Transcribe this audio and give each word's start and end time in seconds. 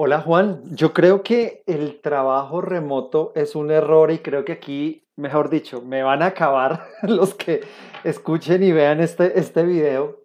Hola 0.00 0.20
Juan, 0.20 0.62
yo 0.76 0.92
creo 0.92 1.24
que 1.24 1.64
el 1.66 2.00
trabajo 2.00 2.60
remoto 2.60 3.32
es 3.34 3.56
un 3.56 3.72
error 3.72 4.12
y 4.12 4.20
creo 4.20 4.44
que 4.44 4.52
aquí, 4.52 5.04
mejor 5.16 5.50
dicho, 5.50 5.82
me 5.82 6.04
van 6.04 6.22
a 6.22 6.26
acabar 6.26 6.86
los 7.02 7.34
que 7.34 7.62
escuchen 8.04 8.62
y 8.62 8.70
vean 8.70 9.00
este, 9.00 9.40
este 9.40 9.64
video, 9.64 10.22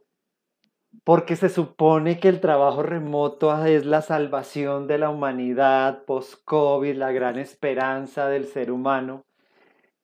porque 1.04 1.36
se 1.36 1.50
supone 1.50 2.20
que 2.20 2.30
el 2.30 2.40
trabajo 2.40 2.84
remoto 2.84 3.66
es 3.66 3.84
la 3.88 4.04
salvación 4.04 4.86
de 4.86 5.00
la 5.00 5.10
humanidad 5.10 6.06
post-COVID, 6.06 6.96
la 6.96 7.12
gran 7.12 7.40
esperanza 7.40 8.28
del 8.28 8.46
ser 8.46 8.72
humano, 8.72 9.24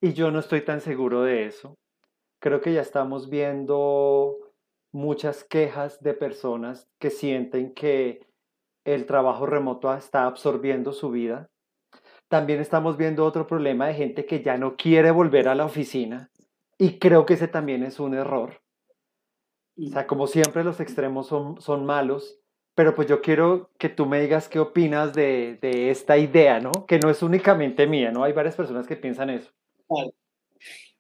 y 0.02 0.14
yo 0.14 0.32
no 0.32 0.40
estoy 0.40 0.62
tan 0.62 0.82
seguro 0.82 1.22
de 1.22 1.46
eso. 1.46 1.76
Creo 2.40 2.60
que 2.60 2.74
ya 2.74 2.82
estamos 2.82 3.30
viendo 3.30 4.36
muchas 4.92 5.44
quejas 5.44 6.02
de 6.02 6.16
personas 6.16 6.88
que 6.98 7.12
sienten 7.12 7.76
que 7.76 8.29
el 8.94 9.06
trabajo 9.06 9.46
remoto 9.46 9.94
está 9.94 10.26
absorbiendo 10.26 10.94
su 10.94 11.12
vida. 11.12 11.50
También 12.28 12.60
estamos 12.60 12.98
viendo 12.98 13.26
otro 13.26 13.48
problema 13.48 13.88
de 13.88 13.94
gente 13.94 14.26
que 14.26 14.42
ya 14.42 14.58
no 14.58 14.76
quiere 14.76 15.12
volver 15.12 15.48
a 15.48 15.56
la 15.56 15.66
oficina 15.66 16.30
y 16.78 17.00
creo 17.00 17.26
que 17.26 17.34
ese 17.34 17.48
también 17.48 17.84
es 17.84 18.00
un 18.00 18.14
error. 18.14 18.62
O 19.78 19.90
sea, 19.90 20.08
como 20.08 20.28
siempre 20.28 20.64
los 20.64 20.80
extremos 20.80 21.28
son, 21.28 21.62
son 21.62 21.86
malos, 21.86 22.40
pero 22.76 22.96
pues 22.96 23.08
yo 23.08 23.22
quiero 23.22 23.72
que 23.78 23.90
tú 23.90 24.06
me 24.06 24.22
digas 24.22 24.48
qué 24.50 24.60
opinas 24.60 25.14
de, 25.14 25.58
de 25.62 25.90
esta 25.90 26.18
idea, 26.18 26.60
¿no? 26.60 26.86
Que 26.86 27.00
no 27.00 27.10
es 27.10 27.22
únicamente 27.24 27.88
mía, 27.88 28.12
¿no? 28.12 28.24
Hay 28.24 28.34
varias 28.34 28.56
personas 28.56 28.88
que 28.88 28.96
piensan 28.96 29.30
eso. 29.30 29.52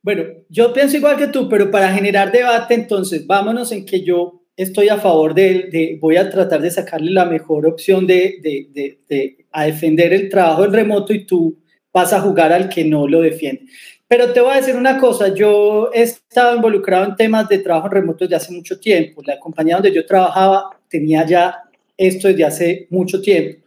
Bueno, 0.02 0.24
yo 0.48 0.72
pienso 0.74 0.98
igual 0.98 1.18
que 1.18 1.28
tú, 1.28 1.50
pero 1.50 1.70
para 1.70 1.92
generar 1.94 2.32
debate, 2.32 2.74
entonces, 2.74 3.28
vámonos 3.28 3.72
en 3.72 3.86
que 3.86 4.04
yo 4.04 4.39
estoy 4.64 4.90
a 4.90 4.98
favor 4.98 5.34
de, 5.34 5.98
voy 6.02 6.18
a 6.18 6.30
tratar 6.30 6.62
de 6.62 6.70
sacarle 6.70 7.12
la 7.12 7.24
mejor 7.24 7.66
opción 7.66 8.06
de, 8.06 8.40
de, 8.42 9.46
a 9.52 9.66
defender 9.66 10.12
el 10.12 10.28
trabajo 10.28 10.66
en 10.66 10.74
remoto 10.74 11.14
y 11.14 11.26
tú 11.26 11.58
vas 11.94 12.12
a 12.12 12.20
jugar 12.20 12.52
al 12.52 12.68
que 12.68 12.84
no 12.84 13.08
lo 13.08 13.22
defiende. 13.22 13.64
Pero 14.06 14.34
te 14.34 14.42
voy 14.42 14.52
a 14.52 14.58
decir 14.58 14.76
una 14.76 14.98
cosa, 14.98 15.34
yo 15.34 15.92
he 15.94 16.02
estado 16.02 16.58
involucrado 16.58 17.06
en 17.06 17.16
temas 17.16 17.48
de 17.48 17.60
trabajo 17.60 17.88
en 17.88 17.94
remoto 17.94 18.26
desde 18.26 18.36
hace 18.36 18.52
mucho 18.52 18.78
tiempo. 18.80 19.22
La 19.26 19.40
compañía 19.40 19.76
donde 19.76 19.94
yo 19.94 20.06
trabajaba 20.06 20.78
tenía 20.90 21.26
ya 21.26 21.64
esto 21.96 22.28
desde 22.28 22.44
hace 22.44 22.88
mucho 22.90 23.22
tiempo. 23.22 23.66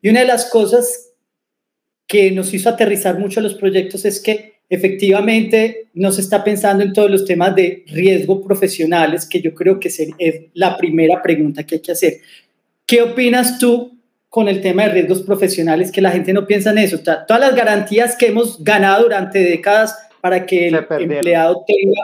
Y 0.00 0.08
una 0.08 0.20
de 0.20 0.26
las 0.26 0.48
cosas 0.50 1.14
que 2.06 2.30
nos 2.30 2.54
hizo 2.54 2.68
aterrizar 2.68 3.18
mucho 3.18 3.40
los 3.40 3.54
proyectos 3.54 4.04
es 4.04 4.20
que 4.20 4.57
efectivamente 4.68 5.88
no 5.94 6.12
se 6.12 6.20
está 6.20 6.44
pensando 6.44 6.84
en 6.84 6.92
todos 6.92 7.10
los 7.10 7.24
temas 7.24 7.54
de 7.54 7.84
riesgo 7.86 8.42
profesionales, 8.42 9.26
que 9.26 9.40
yo 9.40 9.54
creo 9.54 9.80
que 9.80 9.88
es 9.88 10.44
la 10.54 10.76
primera 10.76 11.22
pregunta 11.22 11.64
que 11.64 11.76
hay 11.76 11.80
que 11.80 11.92
hacer. 11.92 12.20
¿Qué 12.86 13.02
opinas 13.02 13.58
tú 13.58 13.98
con 14.28 14.48
el 14.48 14.60
tema 14.60 14.84
de 14.84 14.90
riesgos 14.90 15.22
profesionales? 15.22 15.90
Que 15.90 16.02
la 16.02 16.10
gente 16.10 16.32
no 16.32 16.46
piensa 16.46 16.70
en 16.70 16.78
eso. 16.78 16.98
Todas 17.00 17.40
las 17.40 17.54
garantías 17.54 18.16
que 18.16 18.26
hemos 18.26 18.62
ganado 18.62 19.04
durante 19.04 19.38
décadas 19.38 19.96
para 20.20 20.44
que 20.44 20.68
el 20.68 20.74
empleado 20.74 21.64
tenga... 21.66 22.02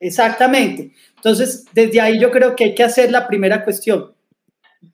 Exactamente. 0.00 0.92
Entonces, 1.16 1.64
desde 1.72 2.00
ahí 2.00 2.18
yo 2.18 2.30
creo 2.30 2.56
que 2.56 2.64
hay 2.64 2.74
que 2.74 2.82
hacer 2.82 3.10
la 3.10 3.28
primera 3.28 3.62
cuestión. 3.62 4.12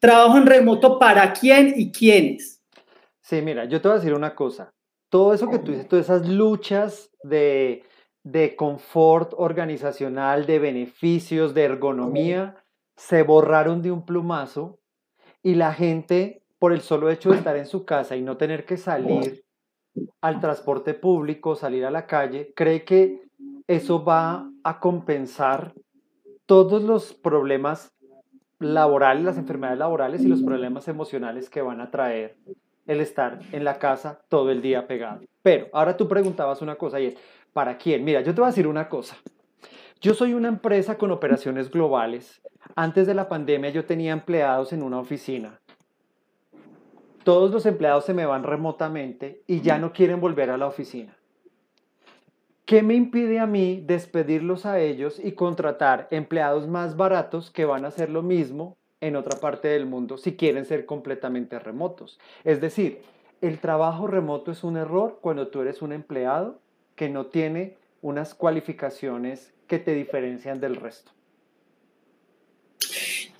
Trabajo 0.01 0.37
en 0.37 0.47
remoto 0.47 0.99
para 0.99 1.33
quién 1.33 1.75
y 1.77 1.91
quiénes. 1.91 2.61
Sí, 3.23 3.41
mira, 3.41 3.65
yo 3.65 3.81
te 3.81 3.89
voy 3.89 3.97
a 3.97 4.01
decir 4.01 4.15
una 4.15 4.35
cosa 4.35 4.73
todo 5.11 5.33
eso 5.35 5.49
que 5.49 5.59
tú 5.59 5.73
dices, 5.73 5.89
todas 5.89 6.07
esas 6.07 6.29
luchas 6.29 7.11
de, 7.23 7.85
de 8.25 8.57
confort 8.57 9.33
organizacional, 9.37 10.47
de 10.47 10.59
beneficios, 10.59 11.55
de 11.55 11.65
ergonomía, 11.65 12.65
se 12.97 13.23
borraron 13.23 13.81
de 13.83 13.93
un 13.93 14.05
plumazo 14.05 14.81
y 15.43 15.55
la 15.55 15.73
gente, 15.73 16.43
por 16.59 16.73
el 16.73 16.81
solo 16.81 17.11
hecho 17.11 17.31
de 17.31 17.39
estar 17.39 17.57
en 17.57 17.67
su 17.67 17.85
casa 17.85 18.17
y 18.17 18.23
no 18.23 18.37
tener 18.37 18.65
que 18.65 18.77
salir 18.77 19.45
al 20.21 20.41
transporte 20.41 20.95
público, 20.95 21.55
salir 21.55 21.85
a 21.85 21.91
la 21.91 22.07
calle, 22.07 22.53
cree 22.55 22.85
que 22.85 23.23
eso 23.67 24.05
va 24.05 24.51
a 24.65 24.81
compensar 24.81 25.75
todos 26.47 26.83
los 26.83 27.15
problemas 27.15 27.93
laborales, 28.59 29.25
las 29.25 29.39
enfermedades 29.39 29.79
laborales 29.79 30.23
y 30.23 30.29
los 30.29 30.43
problemas 30.43 30.89
emocionales 30.89 31.49
que 31.49 31.63
van 31.63 31.81
a 31.81 31.91
traer 31.91 32.37
el 32.89 33.01
estar 33.01 33.39
en 33.53 33.63
la 33.63 33.79
casa 33.79 34.21
todo 34.29 34.51
el 34.51 34.61
día 34.61 34.89
pegado. 34.89 35.21
Pero 35.43 35.69
ahora 35.73 35.97
tú 35.97 36.09
preguntabas 36.09 36.61
una 36.63 36.75
cosa 36.75 36.99
y 36.99 37.07
es, 37.07 37.17
¿para 37.53 37.79
quién? 37.79 38.05
Mira, 38.05 38.23
yo 38.23 38.35
te 38.35 38.41
voy 38.41 38.49
a 38.49 38.51
decir 38.51 38.67
una 38.67 38.89
cosa. 38.89 39.17
Yo 40.01 40.15
soy 40.15 40.35
una 40.35 40.49
empresa 40.49 40.97
con 40.97 41.11
operaciones 41.11 41.71
globales. 41.71 42.41
Antes 42.75 43.07
de 43.07 43.15
la 43.15 43.29
pandemia 43.29 43.71
yo 43.71 43.85
tenía 43.85 44.13
empleados 44.13 44.73
en 44.73 44.83
una 44.83 44.99
oficina. 44.99 45.61
Todos 47.25 47.51
los 47.51 47.67
empleados 47.67 48.07
se 48.07 48.15
me 48.15 48.25
van 48.25 48.43
remotamente 48.43 49.43
y 49.47 49.61
ya 49.61 49.79
no 49.79 49.93
quieren 49.93 50.21
volver 50.21 50.51
a 50.51 50.57
la 50.57 50.67
oficina. 50.67 51.15
¿Qué 52.65 52.83
me 52.83 52.95
impide 52.95 53.39
a 53.39 53.47
mí 53.47 53.83
despedirlos 53.87 54.65
a 54.65 54.79
ellos 54.79 55.21
y 55.23 55.33
contratar 55.33 56.09
empleados 56.11 56.67
más 56.67 56.97
baratos 56.97 57.51
que 57.51 57.67
van 57.67 57.85
a 57.85 57.89
hacer 57.89 58.09
lo 58.09 58.23
mismo 58.23 58.78
en 59.01 59.17
otra 59.17 59.39
parte 59.39 59.69
del 59.69 59.87
mundo 59.87 60.19
si 60.19 60.33
quieren 60.33 60.65
ser 60.65 60.87
completamente 60.87 61.59
remotos. 61.59 62.19
Es 62.45 62.61
decir, 62.61 63.01
el 63.41 63.59
trabajo 63.59 64.07
remoto 64.07 64.51
es 64.51 64.65
un 64.65 64.77
error 64.77 65.19
cuando 65.21 65.49
tú 65.49 65.61
eres 65.61 65.83
un 65.83 65.93
empleado 65.93 66.61
que 66.97 67.09
no 67.09 67.27
tiene 67.27 67.77
unas 68.03 68.35
cualificaciones 68.35 69.53
que 69.67 69.79
te 69.79 69.95
diferencian 69.95 70.61
del 70.61 70.77
resto. 70.77 71.13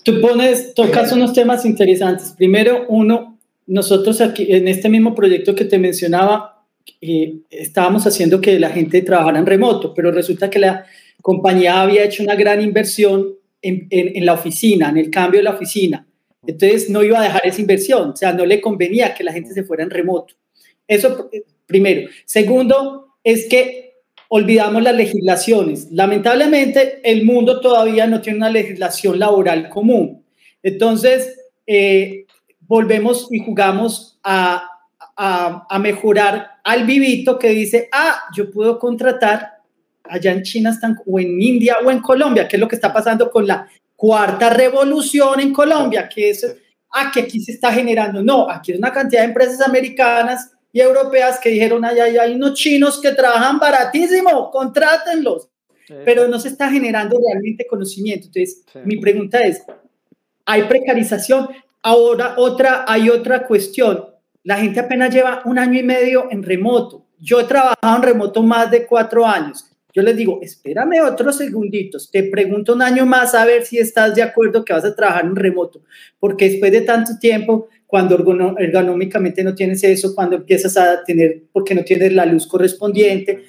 Tú 0.03 0.21
pones, 0.21 0.73
tocas 0.73 1.11
unos 1.11 1.33
temas 1.33 1.65
interesantes. 1.65 2.33
Primero, 2.37 2.85
uno, 2.87 3.37
nosotros 3.67 4.21
aquí 4.21 4.47
en 4.49 4.67
este 4.67 4.89
mismo 4.89 5.13
proyecto 5.13 5.55
que 5.55 5.65
te 5.65 5.77
mencionaba, 5.77 6.63
eh, 7.01 7.39
estábamos 7.49 8.07
haciendo 8.07 8.39
que 8.39 8.59
la 8.59 8.69
gente 8.69 9.01
trabajara 9.01 9.39
en 9.39 9.45
remoto, 9.45 9.93
pero 9.93 10.11
resulta 10.11 10.49
que 10.49 10.59
la 10.59 10.85
compañía 11.21 11.81
había 11.81 12.05
hecho 12.05 12.23
una 12.23 12.35
gran 12.35 12.61
inversión 12.61 13.35
en, 13.61 14.25
la 14.25 14.33
oficina, 14.33 14.89
en 14.89 14.97
el 14.97 15.09
cambio 15.09 15.39
de 15.39 15.43
la 15.43 15.51
oficina. 15.51 16.05
Entonces 16.45 16.89
no 16.89 17.03
iba 17.03 17.19
a 17.19 17.23
dejar 17.23 17.41
esa 17.45 17.61
inversión, 17.61 18.11
o 18.11 18.15
sea, 18.15 18.33
no 18.33 18.45
le 18.45 18.61
convenía 18.61 19.13
que 19.13 19.23
la 19.23 19.33
gente 19.33 19.53
se 19.53 19.63
fuera 19.63 19.83
en 19.83 19.89
remoto. 19.89 20.35
Eso 20.87 21.29
eh, 21.31 21.43
primero. 21.65 22.09
Segundo, 22.25 23.15
es 23.23 23.47
que 23.49 23.95
olvidamos 24.29 24.81
las 24.81 24.95
legislaciones. 24.95 25.91
Lamentablemente, 25.91 27.01
el 27.03 27.25
mundo 27.25 27.59
todavía 27.59 28.07
no 28.07 28.21
tiene 28.21 28.37
una 28.37 28.49
legislación 28.49 29.19
laboral 29.19 29.69
común. 29.69 30.23
Entonces, 30.63 31.35
eh, 31.67 32.25
volvemos 32.61 33.27
y 33.31 33.39
jugamos 33.39 34.19
a, 34.23 34.63
a, 35.17 35.65
a, 35.69 35.79
mejorar 35.79 36.59
al 36.63 36.85
vivito 36.85 37.37
que 37.37 37.49
dice, 37.49 37.89
ah, 37.91 38.21
yo 38.35 38.51
puedo 38.51 38.79
contratar 38.79 39.58
allá 40.09 40.31
en 40.31 40.43
China 40.43 40.71
están, 40.71 40.97
o 41.05 41.19
en 41.19 41.41
India 41.41 41.77
o 41.83 41.91
en 41.91 41.99
Colombia, 41.99 42.47
qué 42.47 42.55
es 42.55 42.59
lo 42.59 42.67
que 42.67 42.75
está 42.75 42.91
pasando 42.91 43.29
con 43.29 43.45
la 43.47 43.67
cuarta 43.95 44.49
revolución 44.49 45.39
en 45.39 45.51
Colombia, 45.51 46.07
que 46.07 46.29
es, 46.29 46.55
ah, 46.91 47.11
que 47.13 47.21
aquí 47.21 47.39
se 47.39 47.51
está 47.51 47.71
generando. 47.71 48.23
No, 48.23 48.49
aquí 48.49 48.71
hay 48.71 48.77
una 48.77 48.93
cantidad 48.93 49.21
de 49.21 49.27
empresas 49.27 49.61
americanas 49.61 50.51
y 50.71 50.79
europeas 50.79 51.39
que 51.39 51.49
dijeron, 51.49 51.83
ay, 51.83 51.99
ay, 51.99 52.17
hay 52.17 52.35
unos 52.35 52.53
chinos 52.53 53.01
que 53.01 53.11
trabajan 53.11 53.59
baratísimo, 53.59 54.49
contrátenlos. 54.51 55.49
Pero 56.05 56.27
no 56.27 56.39
se 56.39 56.49
está 56.49 56.69
generando 56.69 57.19
realmente 57.19 57.65
conocimiento. 57.65 58.27
Entonces, 58.27 58.63
mi 58.85 58.97
pregunta 58.97 59.39
es, 59.39 59.63
¿hay 60.45 60.63
precarización? 60.63 61.49
Ahora, 61.81 62.35
otra, 62.37 62.85
hay 62.87 63.09
otra 63.09 63.47
cuestión. 63.47 64.05
La 64.43 64.57
gente 64.57 64.79
apenas 64.79 65.13
lleva 65.13 65.41
un 65.45 65.57
año 65.57 65.79
y 65.79 65.83
medio 65.83 66.27
en 66.31 66.43
remoto. 66.43 67.07
Yo 67.19 67.39
he 67.39 67.45
trabajado 67.45 67.97
en 67.97 68.03
remoto 68.03 68.43
más 68.43 68.69
de 68.69 68.85
cuatro 68.85 69.25
años. 69.25 69.68
Yo 69.99 70.03
les 70.03 70.15
digo, 70.15 70.39
espérame 70.41 71.01
otros 71.01 71.35
segunditos, 71.35 72.09
te 72.09 72.23
pregunto 72.23 72.73
un 72.73 72.81
año 72.81 73.05
más 73.05 73.35
a 73.35 73.43
ver 73.43 73.65
si 73.65 73.79
estás 73.79 74.15
de 74.15 74.21
acuerdo 74.21 74.63
que 74.63 74.71
vas 74.71 74.85
a 74.85 74.95
trabajar 74.95 75.25
en 75.25 75.35
remoto, 75.35 75.81
porque 76.21 76.49
después 76.49 76.71
de 76.71 76.79
tanto 76.79 77.19
tiempo, 77.19 77.67
cuando 77.85 78.15
ergonómicamente 78.57 79.43
no 79.43 79.53
tienes 79.53 79.83
eso, 79.83 80.15
cuando 80.15 80.37
empiezas 80.37 80.77
a 80.77 81.03
tener, 81.03 81.43
porque 81.51 81.75
no 81.75 81.83
tienes 81.83 82.13
la 82.13 82.25
luz 82.25 82.47
correspondiente, 82.47 83.43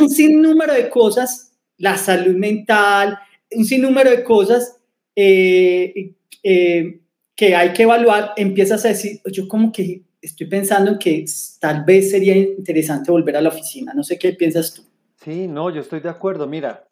un 0.00 0.10
sinnúmero 0.10 0.74
de 0.74 0.90
cosas, 0.90 1.54
la 1.78 1.96
salud 1.96 2.36
mental, 2.36 3.18
un 3.52 3.64
sinnúmero 3.64 4.10
de 4.10 4.22
cosas 4.22 4.76
eh, 5.16 6.12
eh, 6.42 7.00
que 7.34 7.56
hay 7.56 7.72
que 7.72 7.84
evaluar, 7.84 8.32
empiezas 8.36 8.84
a 8.84 8.88
decir, 8.88 9.22
yo 9.24 9.48
como 9.48 9.72
que 9.72 10.02
estoy 10.20 10.48
pensando 10.48 10.90
en 10.90 10.98
que 10.98 11.24
tal 11.58 11.82
vez 11.82 12.10
sería 12.10 12.36
interesante 12.36 13.10
volver 13.10 13.38
a 13.38 13.40
la 13.40 13.48
oficina, 13.48 13.94
no 13.94 14.04
sé 14.04 14.18
qué 14.18 14.34
piensas 14.34 14.74
tú. 14.74 14.91
Sí, 15.22 15.46
no, 15.46 15.70
yo 15.70 15.80
estoy 15.80 16.00
de 16.00 16.08
acuerdo. 16.08 16.48
Mira, 16.48 16.88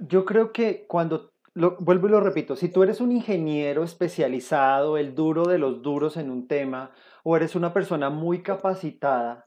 yo 0.00 0.24
creo 0.24 0.52
que 0.52 0.84
cuando, 0.88 1.32
lo, 1.54 1.76
vuelvo 1.78 2.08
y 2.08 2.10
lo 2.10 2.18
repito, 2.18 2.56
si 2.56 2.68
tú 2.68 2.82
eres 2.82 3.00
un 3.00 3.12
ingeniero 3.12 3.84
especializado, 3.84 4.98
el 4.98 5.14
duro 5.14 5.44
de 5.44 5.58
los 5.58 5.80
duros 5.80 6.16
en 6.16 6.28
un 6.28 6.48
tema, 6.48 6.90
o 7.22 7.36
eres 7.36 7.54
una 7.54 7.72
persona 7.72 8.10
muy 8.10 8.42
capacitada, 8.42 9.46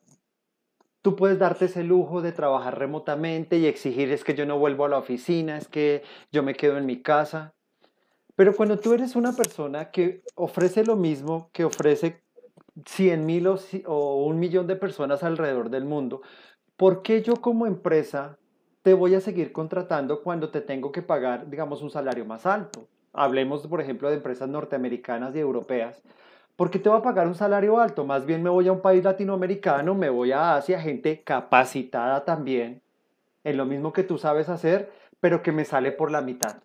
tú 1.01 1.17
puedes 1.17 1.39
darte 1.39 1.65
ese 1.65 1.83
lujo 1.83 2.21
de 2.21 2.31
trabajar 2.31 2.79
remotamente 2.79 3.57
y 3.57 3.65
exigir 3.65 4.13
es 4.13 4.23
que 4.23 4.33
yo 4.33 4.45
no 4.45 4.57
vuelvo 4.57 4.85
a 4.85 4.89
la 4.89 4.97
oficina, 4.97 5.57
es 5.57 5.67
que 5.67 6.03
yo 6.31 6.41
me 6.41 6.55
quedo 6.55 6.77
en 6.77 6.85
mi 6.85 7.01
casa. 7.01 7.53
Pero 8.35 8.55
cuando 8.55 8.79
tú 8.79 8.93
eres 8.93 9.17
una 9.17 9.33
persona 9.33 9.91
que 9.91 10.23
ofrece 10.35 10.85
lo 10.85 10.95
mismo, 10.95 11.49
que 11.51 11.65
ofrece 11.65 12.23
100 12.85 13.25
mil 13.25 13.47
o, 13.47 13.59
o 13.87 14.25
un 14.25 14.39
millón 14.39 14.67
de 14.67 14.77
personas 14.77 15.21
alrededor 15.21 15.69
del 15.69 15.83
mundo, 15.83 16.21
¿por 16.83 17.01
qué 17.01 17.21
yo 17.21 17.35
como 17.35 17.65
empresa 17.65 18.37
te 18.81 18.93
voy 18.93 19.15
a 19.15 19.21
seguir 19.21 19.53
contratando 19.53 20.21
cuando 20.21 20.49
te 20.49 20.59
tengo 20.59 20.91
que 20.91 21.01
pagar, 21.01 21.49
digamos, 21.49 21.81
un 21.81 21.89
salario 21.89 22.25
más 22.25 22.45
alto? 22.45 22.89
Hablemos, 23.13 23.65
por 23.67 23.79
ejemplo, 23.79 24.09
de 24.09 24.17
empresas 24.17 24.49
norteamericanas 24.49 25.33
y 25.33 25.39
europeas. 25.39 26.03
¿Por 26.57 26.69
qué 26.69 26.79
te 26.79 26.89
va 26.89 26.97
a 26.97 27.01
pagar 27.01 27.25
un 27.25 27.35
salario 27.35 27.79
alto? 27.79 28.03
Más 28.03 28.25
bien 28.25 28.43
me 28.43 28.49
voy 28.49 28.67
a 28.67 28.73
un 28.73 28.81
país 28.81 29.01
latinoamericano, 29.01 29.95
me 29.95 30.09
voy 30.09 30.33
a 30.33 30.57
Asia, 30.57 30.77
gente 30.81 31.23
capacitada 31.23 32.25
también, 32.25 32.81
en 33.45 33.55
lo 33.55 33.63
mismo 33.63 33.93
que 33.93 34.03
tú 34.03 34.17
sabes 34.17 34.49
hacer, 34.49 34.91
pero 35.21 35.41
que 35.41 35.53
me 35.53 35.63
sale 35.63 35.93
por 35.93 36.11
la 36.11 36.21
mitad 36.21 36.57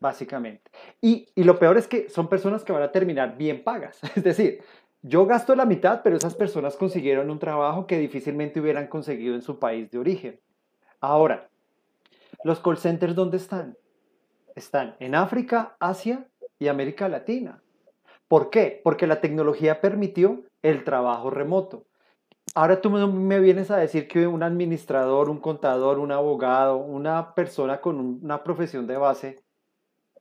básicamente. 0.00 0.72
Y, 1.00 1.28
y, 1.36 1.44
lo 1.44 1.58
peor 1.58 1.78
es 1.78 1.86
que 1.86 2.10
son 2.10 2.28
personas 2.28 2.64
que 2.64 2.72
van 2.72 2.82
a 2.82 2.90
terminar 2.90 3.36
bien 3.36 3.62
pagas. 3.62 4.00
Es 4.16 4.24
decir, 4.24 4.60
yo 5.08 5.24
gasto 5.26 5.54
la 5.54 5.64
mitad, 5.64 6.02
pero 6.02 6.16
esas 6.16 6.34
personas 6.34 6.76
consiguieron 6.76 7.30
un 7.30 7.38
trabajo 7.38 7.86
que 7.86 7.98
difícilmente 7.98 8.60
hubieran 8.60 8.88
conseguido 8.88 9.34
en 9.34 9.42
su 9.42 9.58
país 9.58 9.90
de 9.90 9.98
origen. 9.98 10.40
Ahora, 11.00 11.48
¿los 12.42 12.58
call 12.60 12.78
centers 12.78 13.14
dónde 13.14 13.36
están? 13.36 13.76
Están 14.54 14.96
en 14.98 15.14
África, 15.14 15.76
Asia 15.78 16.26
y 16.58 16.68
América 16.68 17.08
Latina. 17.08 17.62
¿Por 18.26 18.50
qué? 18.50 18.80
Porque 18.82 19.06
la 19.06 19.20
tecnología 19.20 19.80
permitió 19.80 20.42
el 20.62 20.82
trabajo 20.82 21.30
remoto. 21.30 21.84
Ahora 22.54 22.80
tú 22.80 22.90
me 22.90 23.38
vienes 23.38 23.70
a 23.70 23.76
decir 23.76 24.08
que 24.08 24.26
un 24.26 24.42
administrador, 24.42 25.28
un 25.30 25.38
contador, 25.38 25.98
un 25.98 26.10
abogado, 26.10 26.78
una 26.78 27.34
persona 27.34 27.80
con 27.80 28.00
una 28.22 28.42
profesión 28.42 28.86
de 28.86 28.96
base 28.96 29.46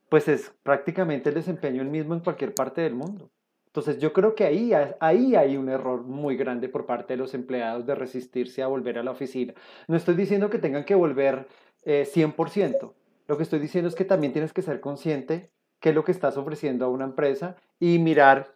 pues 0.10 0.28
es 0.28 0.54
prácticamente 0.64 1.30
el 1.30 1.36
desempeño 1.36 1.82
el 1.82 1.90
mismo 1.90 2.14
en 2.14 2.20
cualquier 2.20 2.54
parte 2.54 2.82
del 2.82 2.96
mundo. 2.96 3.30
Entonces 3.76 4.02
yo 4.02 4.14
creo 4.14 4.36
que 4.36 4.46
ahí, 4.46 4.72
ahí 5.02 5.36
hay 5.36 5.58
un 5.58 5.68
error 5.68 6.04
muy 6.04 6.38
grande 6.38 6.70
por 6.70 6.86
parte 6.86 7.12
de 7.12 7.18
los 7.18 7.34
empleados 7.34 7.86
de 7.86 7.94
resistirse 7.94 8.64
a 8.64 8.68
volver 8.68 8.98
a 8.98 9.04
la 9.04 9.12
oficina. 9.12 9.54
No 9.90 9.98
estoy 9.98 10.16
diciendo 10.16 10.50
que 10.50 10.60
tengan 10.60 10.86
que 10.86 10.96
volver 10.96 11.46
100%. 11.86 12.70
Eh, 12.72 12.94
lo 13.28 13.36
que 13.36 13.44
estoy 13.44 13.60
diciendo 13.60 13.90
es 13.90 13.96
que 13.96 14.06
también 14.06 14.32
tienes 14.32 14.54
que 14.54 14.62
ser 14.62 14.80
consciente 14.80 15.50
qué 15.82 15.90
es 15.90 15.96
lo 15.96 16.06
que 16.06 16.14
estás 16.14 16.38
ofreciendo 16.38 16.86
a 16.86 16.88
una 16.88 17.04
empresa 17.04 17.58
y 17.78 18.00
mirar 18.00 18.56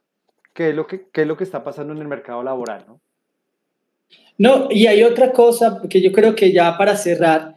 qué 0.54 0.70
es 0.70 0.76
lo 0.76 0.88
que, 0.88 1.10
qué 1.12 1.24
es 1.24 1.28
lo 1.28 1.36
que 1.36 1.44
está 1.44 1.66
pasando 1.66 1.92
en 1.92 2.00
el 2.00 2.08
mercado 2.08 2.42
laboral. 2.42 2.86
¿no? 2.88 3.02
no, 4.38 4.68
y 4.72 4.88
hay 4.88 5.04
otra 5.04 5.34
cosa 5.34 5.82
que 5.90 6.00
yo 6.00 6.14
creo 6.14 6.34
que 6.34 6.54
ya 6.54 6.78
para 6.78 6.96
cerrar, 6.96 7.56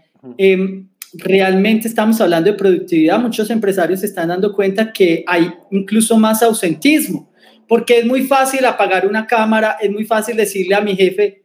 realmente 1.15 1.87
estamos 1.87 2.21
hablando 2.21 2.51
de 2.51 2.59
productividad, 2.59 3.21
muchos 3.21 3.51
empresarios 3.51 4.01
se 4.01 4.07
están 4.07 4.31
dando 4.31 4.53
cuenta 4.53 4.93
que 4.93 5.23
hay 5.29 5.49
incluso 5.71 6.17
más 6.17 6.43
ausentismo, 6.43 7.32
porque 7.73 8.01
es 8.01 8.05
muy 8.05 8.25
fácil 8.25 8.67
apagar 8.67 9.07
una 9.07 9.27
cámara, 9.27 9.79
es 9.81 9.91
muy 9.91 10.05
fácil 10.05 10.37
decirle 10.37 10.75
a 10.75 10.83
mi 10.83 10.95
jefe, 10.95 11.43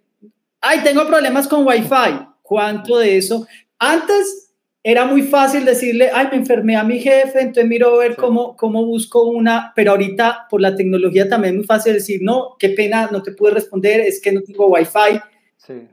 ay, 0.60 0.82
tengo 0.84 1.08
problemas 1.08 1.48
con 1.48 1.66
Wi-Fi. 1.66 2.20
¿Cuánto 2.42 2.98
de 2.98 3.16
eso? 3.16 3.48
Antes 3.80 4.52
era 4.84 5.06
muy 5.06 5.22
fácil 5.22 5.64
decirle, 5.64 6.10
ay, 6.14 6.28
me 6.30 6.36
enfermé 6.36 6.76
a 6.76 6.84
mi 6.84 7.00
jefe, 7.00 7.40
entonces 7.40 7.66
miro 7.66 7.96
a 7.96 8.00
ver 8.00 8.18
cómo, 8.18 8.58
cómo 8.58 8.86
busco 8.86 9.24
una, 9.24 9.72
pero 9.74 9.92
ahorita 9.92 10.48
por 10.50 10.60
la 10.60 10.76
tecnología 10.76 11.30
también 11.30 11.54
es 11.54 11.60
muy 11.60 11.66
fácil 11.66 11.94
decir, 11.94 12.20
no, 12.22 12.58
qué 12.60 12.72
pena, 12.72 13.08
no 13.10 13.24
te 13.24 13.32
pude 13.32 13.52
responder, 13.52 14.02
es 14.02 14.20
que 14.20 14.34
no 14.34 14.42
tengo 14.42 14.68
Wi-Fi 14.68 15.22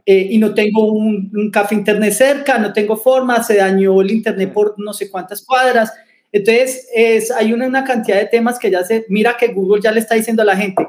eh, 0.05 0.27
y 0.31 0.39
no 0.39 0.53
tengo 0.53 0.91
un, 0.91 1.49
café 1.53 1.77
internet 1.77 2.13
cerca, 2.13 2.59
no 2.59 2.73
tengo 2.73 2.97
forma, 2.97 3.41
se 3.45 3.59
dañó 3.59 4.01
el 4.01 4.11
internet 4.11 4.53
por 4.53 4.75
no 4.81 4.95
sé 4.95 5.09
cuántas 5.09 5.45
cuadras. 5.45 5.93
Entonces, 6.35 6.89
es, 6.93 7.31
hay 7.31 7.53
una, 7.53 7.69
una, 7.69 7.85
cantidad 7.85 8.19
de 8.19 8.27
temas 8.27 8.59
que 8.59 8.69
ya 8.69 8.83
se, 8.83 9.07
mira 9.09 9.37
que 9.37 9.53
Google 9.53 9.81
ya 9.81 9.93
le 9.93 10.01
está 10.01 10.17
diciendo 10.17 10.43
a 10.43 10.45
la 10.45 10.57
gente, 10.57 10.85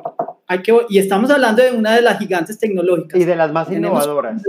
hay 0.48 0.64
que, 0.64 0.76
y 0.90 0.98
estamos 0.98 1.30
hablando 1.30 1.62
de 1.62 1.72
una 1.72 1.94
de 1.94 2.02
las 2.02 2.18
gigantes 2.18 2.58
tecnológicas. 2.58 3.22
Y 3.22 3.26
de 3.26 3.36
las 3.36 3.52
más 3.52 3.72
innovadoras. 3.72 4.42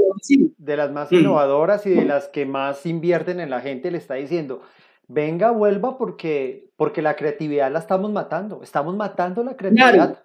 De 0.57 0.77
las 0.77 0.91
más 0.91 1.13
mm. 1.13 1.17
innovadoras 1.17 1.85
y 1.85 1.91
de 1.91 2.07
las 2.07 2.29
que 2.29 2.47
más 2.47 2.87
invierten 2.87 3.41
en 3.41 3.51
la 3.51 3.61
gente, 3.61 3.91
le 3.91 3.99
está 3.99 4.15
diciendo, 4.15 4.63
venga, 5.07 5.51
vuelva 5.51 5.99
porque, 5.99 6.71
porque 6.77 7.03
la 7.03 7.15
creatividad 7.15 7.71
la 7.71 7.81
estamos 7.81 8.11
matando, 8.11 8.63
estamos 8.63 8.97
matando 8.97 9.45
la 9.45 9.55
creatividad. 9.55 10.23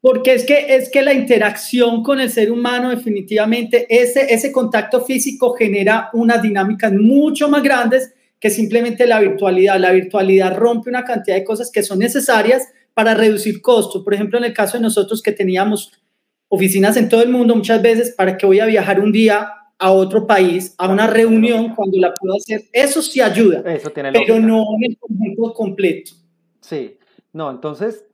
Porque 0.00 0.32
es 0.32 0.46
que, 0.46 0.74
es 0.74 0.90
que 0.90 1.02
la 1.02 1.12
interacción 1.12 2.02
con 2.02 2.18
el 2.18 2.30
ser 2.30 2.50
humano 2.50 2.88
definitivamente, 2.88 3.86
ese, 3.90 4.32
ese 4.32 4.50
contacto 4.50 5.04
físico 5.04 5.52
genera 5.52 6.08
unas 6.14 6.40
dinámicas 6.40 6.94
mucho 6.94 7.50
más 7.50 7.62
grandes 7.62 8.14
que 8.42 8.50
simplemente 8.50 9.06
la 9.06 9.20
virtualidad. 9.20 9.78
La 9.78 9.92
virtualidad 9.92 10.56
rompe 10.56 10.90
una 10.90 11.04
cantidad 11.04 11.36
de 11.36 11.44
cosas 11.44 11.70
que 11.70 11.84
son 11.84 12.00
necesarias 12.00 12.66
para 12.92 13.14
reducir 13.14 13.62
costos. 13.62 14.02
Por 14.02 14.14
ejemplo, 14.14 14.36
en 14.36 14.44
el 14.44 14.52
caso 14.52 14.76
de 14.76 14.82
nosotros 14.82 15.22
que 15.22 15.30
teníamos 15.30 15.92
oficinas 16.48 16.96
en 16.96 17.08
todo 17.08 17.22
el 17.22 17.28
mundo, 17.28 17.54
muchas 17.54 17.80
veces, 17.80 18.14
¿para 18.16 18.36
que 18.36 18.44
voy 18.44 18.58
a 18.58 18.66
viajar 18.66 18.98
un 18.98 19.12
día 19.12 19.48
a 19.78 19.92
otro 19.92 20.26
país, 20.26 20.74
a 20.76 20.88
una 20.88 21.06
reunión 21.06 21.72
cuando 21.76 21.98
la 21.98 22.12
puedo 22.12 22.34
hacer? 22.34 22.64
Eso 22.72 23.00
sí 23.00 23.20
ayuda, 23.20 23.62
Eso 23.72 23.90
tiene 23.90 24.10
pero 24.10 24.40
no 24.40 24.64
en 24.80 24.90
el 24.90 24.98
conjunto 24.98 25.54
completo. 25.54 26.10
Sí, 26.60 26.98
no, 27.32 27.48
entonces, 27.48 28.04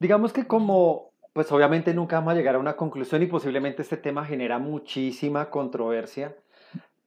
digamos 0.00 0.32
que 0.32 0.48
como 0.48 1.12
pues 1.32 1.52
obviamente 1.52 1.92
nunca 1.92 2.16
vamos 2.16 2.32
a 2.32 2.36
llegar 2.36 2.54
a 2.54 2.58
una 2.58 2.76
conclusión 2.76 3.22
y 3.22 3.26
posiblemente 3.26 3.82
este 3.82 3.98
tema 3.98 4.24
genera 4.24 4.58
muchísima 4.58 5.50
controversia, 5.50 6.34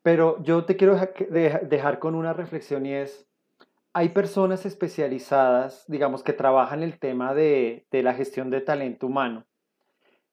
pero 0.10 0.42
yo 0.42 0.66
te 0.66 0.76
quiero 0.76 0.98
dejar 1.30 2.00
con 2.00 2.16
una 2.16 2.34
reflexión 2.34 2.84
y 2.88 2.94
es, 2.94 3.30
hay 3.94 4.10
personas 4.10 4.66
especializadas, 4.66 5.86
digamos, 5.88 6.24
que 6.24 6.34
trabajan 6.34 6.82
el 6.82 6.98
tema 6.98 7.36
de, 7.36 7.86
de 7.92 8.02
la 8.02 8.16
gestión 8.16 8.50
de 8.50 8.62
talento 8.62 9.06
humano 9.06 9.46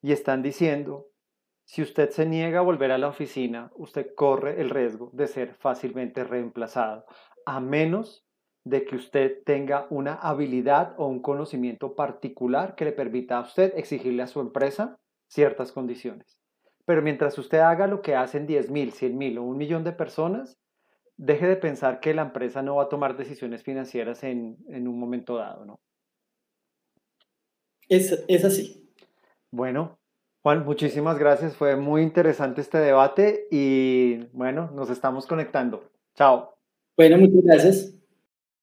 y 0.00 0.12
están 0.12 0.42
diciendo, 0.42 1.08
si 1.66 1.82
usted 1.82 2.08
se 2.08 2.24
niega 2.24 2.60
a 2.60 2.62
volver 2.62 2.90
a 2.90 2.96
la 2.96 3.08
oficina, 3.08 3.70
usted 3.74 4.14
corre 4.14 4.62
el 4.62 4.70
riesgo 4.70 5.10
de 5.12 5.26
ser 5.26 5.52
fácilmente 5.56 6.24
reemplazado, 6.24 7.04
a 7.44 7.60
menos 7.60 8.24
de 8.64 8.86
que 8.86 8.96
usted 8.96 9.42
tenga 9.44 9.88
una 9.90 10.14
habilidad 10.14 10.94
o 10.96 11.06
un 11.06 11.20
conocimiento 11.20 11.94
particular 11.94 12.76
que 12.76 12.86
le 12.86 12.92
permita 12.92 13.36
a 13.36 13.42
usted 13.42 13.74
exigirle 13.76 14.22
a 14.22 14.26
su 14.26 14.40
empresa 14.40 14.96
ciertas 15.28 15.70
condiciones. 15.70 16.35
Pero 16.86 17.02
mientras 17.02 17.36
usted 17.36 17.58
haga 17.58 17.86
lo 17.86 18.00
que 18.00 18.14
hacen 18.14 18.46
10 18.46 18.70
mil, 18.70 18.92
100 18.92 19.18
mil 19.18 19.38
o 19.38 19.42
un 19.42 19.58
millón 19.58 19.84
de 19.84 19.92
personas, 19.92 20.56
deje 21.16 21.46
de 21.46 21.56
pensar 21.56 22.00
que 22.00 22.14
la 22.14 22.22
empresa 22.22 22.62
no 22.62 22.76
va 22.76 22.84
a 22.84 22.88
tomar 22.88 23.16
decisiones 23.16 23.62
financieras 23.62 24.22
en, 24.22 24.56
un 24.68 24.98
momento 24.98 25.36
dado, 25.36 25.64
¿no? 25.64 25.80
Es, 27.88 28.24
es 28.26 28.44
así. 28.44 28.90
Bueno, 29.50 29.98
Juan, 30.42 30.64
muchísimas 30.64 31.18
gracias. 31.18 31.56
Fue 31.56 31.76
muy 31.76 32.02
interesante 32.02 32.60
este 32.60 32.78
debate 32.78 33.46
y 33.50 34.26
bueno, 34.32 34.70
nos 34.72 34.90
estamos 34.90 35.26
conectando. 35.26 35.90
Chao. 36.14 36.56
Bueno, 36.96 37.18
muchas 37.18 37.42
gracias. 37.44 37.95